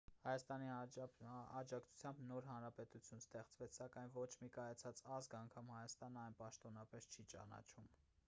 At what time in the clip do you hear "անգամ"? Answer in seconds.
5.41-5.69